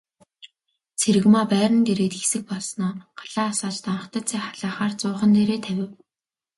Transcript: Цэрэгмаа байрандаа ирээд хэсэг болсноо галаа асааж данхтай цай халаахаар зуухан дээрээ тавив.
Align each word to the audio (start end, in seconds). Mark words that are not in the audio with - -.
Цэрэгмаа 0.99 1.45
байрандаа 1.51 1.91
ирээд 1.93 2.13
хэсэг 2.19 2.41
болсноо 2.51 2.91
галаа 3.19 3.47
асааж 3.51 3.75
данхтай 3.85 4.23
цай 4.29 4.39
халаахаар 4.43 4.93
зуухан 4.99 5.31
дээрээ 5.35 5.59
тавив. 5.65 5.89